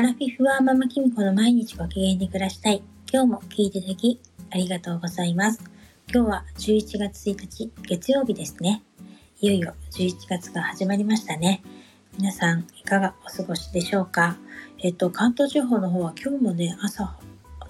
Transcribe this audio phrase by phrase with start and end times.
[0.00, 2.82] アラフィフはママキミコの毎日ご機嫌で暮らしたい。
[3.12, 4.18] 今日も聞いていただき
[4.50, 5.60] ありがとうございます。
[6.10, 8.82] 今日は11月1日月曜日ですね。
[9.42, 11.62] いよいよ11月が始まりましたね。
[12.16, 14.38] 皆さんいかがお過ごしでしょうか？
[14.78, 17.18] えっと、関東地方の方は今日もね、朝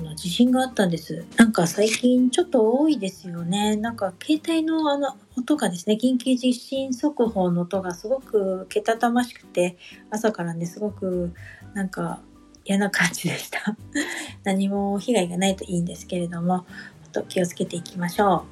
[0.00, 1.26] あの地震があったんです。
[1.36, 3.76] なんか最近ちょっと多いですよね。
[3.76, 9.76] なんか携帯のあの音がですね、緊急地震速報の音がすごくけたたましくて、
[10.10, 11.34] 朝からね、すごく
[11.74, 12.20] なんか
[12.64, 13.76] 嫌な感じでした。
[14.42, 16.64] 何も被害がないといいんですけれども、
[17.12, 18.42] と気をつけていきましょう。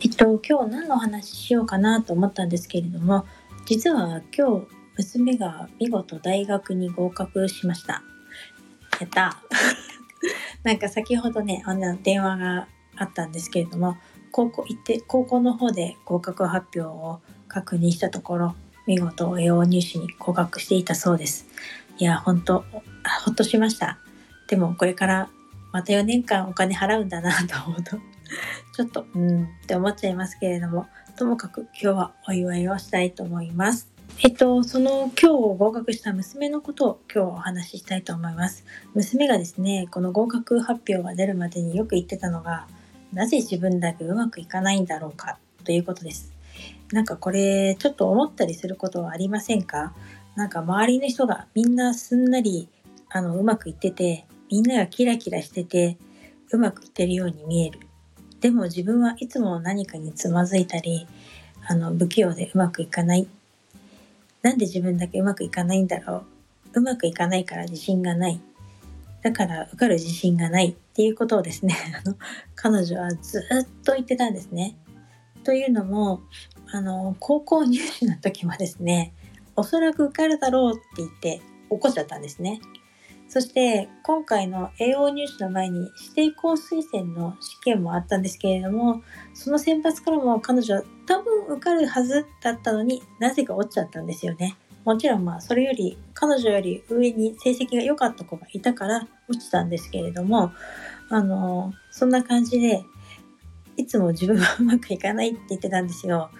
[0.00, 3.24] えっと、今日何のお話ししようかなと思ったんですけれども、
[3.64, 4.66] 実は今日
[4.98, 8.02] 娘が見事大学に合格しました。
[9.00, 9.42] やった
[10.62, 13.96] なんか先ほどね、あんな電話があったんですけれども、
[14.32, 18.54] 高校行って、高校の方で合格発表を確認したところ、
[18.86, 21.46] 見事栄養入試に合格していたそうです。
[21.98, 22.64] いや、本当
[23.24, 23.98] ほっとしました。
[24.48, 25.30] でもこれから
[25.72, 27.98] また4年間お金払うんだなと思うと、
[28.74, 30.86] ちょっと、うんって思っちゃいますけれども、
[31.16, 33.97] ともかく今日はお祝いをしたいと思います。
[34.20, 38.64] えっと、その今日合格した娘のことを今日お話ししたいと思います。
[38.92, 42.66] 娘がですね、この合格発表が出るまでによく言ってたのが、
[43.12, 46.32] なぜ自分だけうまくいかないんだろうかということです。
[46.92, 49.94] なんかこれちょっと思ったりすることはありませんか？
[50.34, 52.68] なんか周りの人がみんなすんなり
[53.10, 55.96] あのうまくいってて、みんながキラキラしてて
[56.50, 57.78] うまくいってるように見える。
[58.40, 61.06] でも自分はいつも何かにつまずいたり、
[61.68, 63.28] あの不器用でうまくいかない
[64.48, 66.24] なんで自分だけうまくいかないんだろ
[66.74, 66.78] う？
[66.78, 68.40] うまくいかないから自信がない
[69.22, 72.16] だから受かる自信がないっていうことをですね あの
[72.54, 74.74] 彼女はずっと言ってたんですね。
[75.44, 76.22] というのも
[76.72, 79.12] あの高校入試の時はですね
[79.54, 82.58] おそらく受かるだろうって言って怒っちゃったんですね。
[83.28, 89.02] そして今回の栄養入試の前に指定校推薦の試験もあったんですけれども
[89.34, 94.56] その選抜からも彼女は多分受かるはずだったのになぜか落ちちゃったんですよね。
[94.84, 100.50] もちろんまあそれより彼女より上に成績が良かった子がいたから落ちたんですけれども
[101.10, 102.82] あのそんな感じで
[103.76, 106.30] いつも自分はうまくいかないって言ってたんですよ。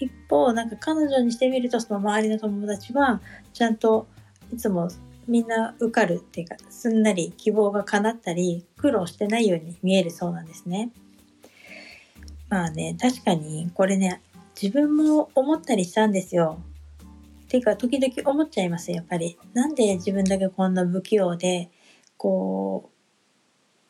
[0.00, 3.20] 一方なんか彼女にしてみるとその周りの友達は
[3.52, 4.06] ちゃんと
[4.52, 4.88] いつも
[5.30, 10.90] みんな受かるっていうかすんなり希望が叶ったり苦労してないように見えるそうなんですね。
[12.48, 14.20] まあね確かにこれね
[14.60, 16.58] 自分も思ったりしたんですよ。
[17.48, 19.38] ていうか時々思っちゃいますやっぱり。
[19.54, 21.70] なんで自分だけこんな不器用で
[22.16, 22.90] こ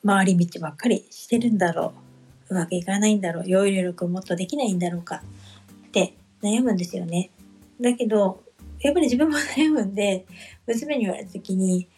[0.04, 1.94] う回り道ばっかりしてるんだろ
[2.50, 5.22] ううまくいかないんだろう要領力もっとできないんだろうか
[5.88, 7.30] って悩むんですよね。
[7.80, 8.42] だけど
[8.80, 10.26] やっぱり自分も悩むんで、
[10.66, 11.88] 娘に言われた時に、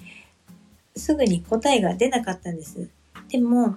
[0.96, 2.88] すぐに答えが出なかったんです。
[3.28, 3.76] でも、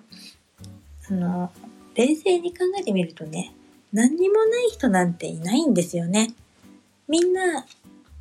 [1.09, 1.51] あの、
[1.95, 3.53] 冷静に考えてみるとね、
[3.93, 6.33] 何にもない人なんていないんですよね。
[7.07, 7.65] みんな、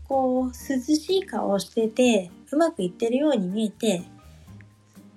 [0.06, 4.02] こう、涼しい顔をしてて、うまくいってるように見えて、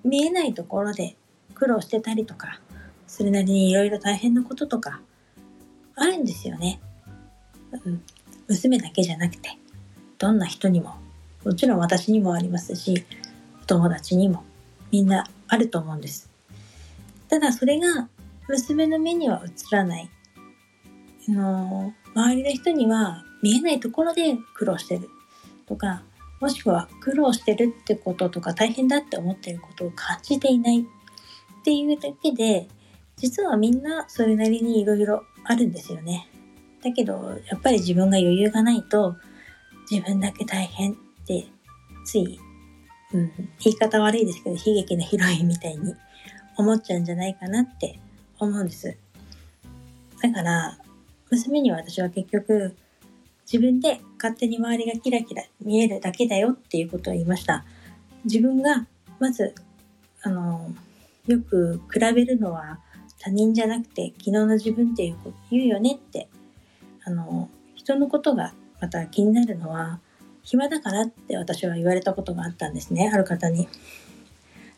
[0.02, 1.16] 見えないところで
[1.54, 2.60] 苦労してたりとか、
[3.06, 5.02] それなりにいろいろ大変なこととか、
[5.94, 6.80] あるんですよね。
[7.84, 8.02] うん。
[8.48, 9.50] 娘だけじゃなくて、
[10.18, 10.96] どんな人にも、
[11.44, 13.04] もちろん私にもありますし、
[13.62, 14.42] お友達にも
[14.90, 16.30] みんなあると思うんです。
[17.28, 18.08] ただそれが
[18.48, 20.10] 娘の目には映らない。
[21.28, 25.08] あの周りの人には見えないところで苦労してる
[25.66, 26.02] とか、
[26.40, 30.84] もしくは苦労してるってこととか大変だって思ってることを感じていないっ
[31.64, 32.68] ていうだけで、
[33.16, 36.28] 実はみんなそれなりにいろいろあるんですよね。
[36.82, 39.16] だけど、やっぱり自分が余裕がないと、
[39.90, 40.94] 自分だけ大変っ
[41.26, 41.46] て
[42.04, 42.38] つい、
[43.12, 45.94] うん、言い方悪いですけど悲劇のヒロインみたいに
[46.56, 47.98] 思っちゃうんじゃないかなって
[48.38, 48.96] 思うんです。
[50.22, 50.78] だから
[51.30, 52.76] 娘には私は結局
[53.50, 57.64] 自分で勝手に周りがキラキラ見えるだけだよっていうことを言いました。
[58.24, 58.86] 自分が
[59.18, 59.54] まず
[60.22, 60.70] あの
[61.26, 62.80] よく比べるのは
[63.18, 66.28] 他人じゃなくて昨日の自分っていうこと言うよねって
[67.08, 69.98] あの人のことがまた気になるのは
[70.42, 73.66] 暇だからって私は言われたことがあったんですねある方に。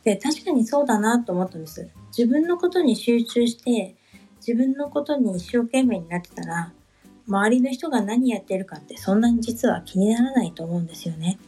[0.05, 1.91] で確かにそうだなと思ったんです。
[2.17, 3.97] 自分のことに集中して
[4.37, 6.73] 自分のことに一生懸命になってたら
[7.27, 11.39] 周りの人が何やってるかってそんなに実は気にならないと思うんですよね。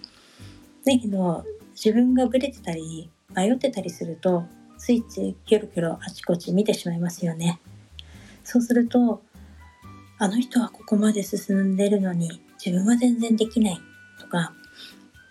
[0.85, 1.45] だけど
[1.75, 4.45] 自分がブレてたり迷ってたりすると
[4.79, 7.61] ついついキョロキョロあちこち見てしまいますよね。
[8.43, 9.23] そうすると
[10.23, 13.81] あの人はここまで進んでるのに自分は全然できない
[14.21, 14.55] とか、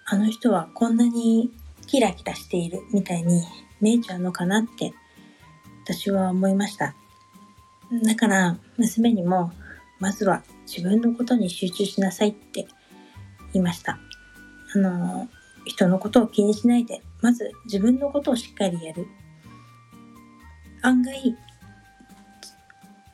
[0.06, 1.50] あの人はこんなに
[1.88, 3.42] キラキラしているみたいに
[3.80, 4.92] 見えちゃうのかなって
[5.86, 6.94] 私は思いました。
[8.04, 9.54] だから娘にも
[10.00, 12.68] まずは自分のことに集中しなさいって
[13.54, 13.98] 言いました。
[14.76, 15.30] あの、
[15.64, 19.08] 人のことを気にしないで、まず自分のことをしっかりやる。
[20.82, 21.34] 案外、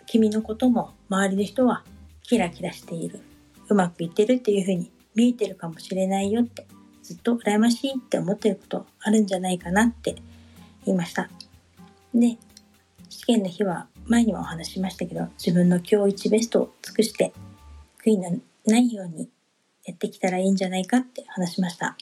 [0.07, 1.83] 君のことも周りの人は
[2.24, 3.19] キラキラしている。
[3.69, 6.65] うまくいってるっていうふうに見えてるかもしれないよって、
[7.04, 10.15] ずっと羨ましいって思ってることあるんじゃないかなって
[10.86, 11.30] 言いました。
[12.13, 12.38] で、
[13.09, 17.33] 試験の日は前にもお話しましたけど、自分の今日一ベストを尽くして、
[18.03, 19.30] 悔いのないように
[19.83, 21.98] やってきたらいいんじゃないかって話しました。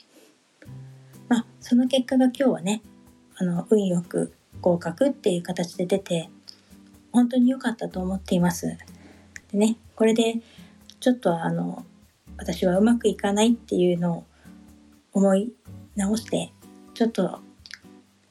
[1.27, 2.83] まあ、その結果が今日はね、
[3.37, 6.29] あの、運よく合格っていう形で出て、
[7.15, 8.77] 本当に良かったと思っています。
[9.51, 10.41] でね、これで、
[10.99, 11.85] ちょっとあの、
[12.37, 14.23] 私はうまくいかないっていうのを
[15.13, 15.53] 思い
[15.95, 16.51] 直して、
[16.93, 17.39] ちょっと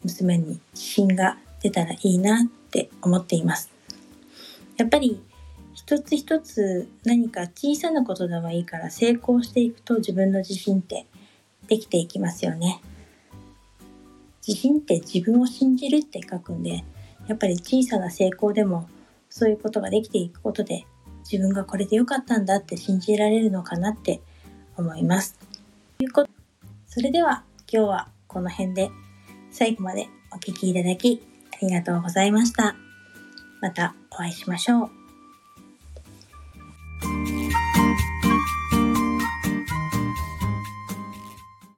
[0.03, 3.71] 娘に自信が出たらいいなって思っています。
[4.77, 5.23] やっぱり
[5.73, 11.07] 一つ一つ何か小さなことでもいいから成功していくと自分の自信って
[11.69, 12.83] できていきますよね。
[14.47, 16.85] 自信って自分を信じるって書くんで、
[17.27, 18.89] やっぱり小さな成功でも
[19.29, 20.87] そういうことができていくことで
[21.31, 24.21] 自分がこれで良かったんだって信じられるのかなって
[24.77, 25.39] 思います。
[25.99, 26.31] ということ
[26.87, 28.91] それでは今日はこの辺で
[29.51, 31.23] 最後までお聴きいただき
[31.53, 32.77] ありがとうございました。
[33.61, 35.04] またお会いしましょう。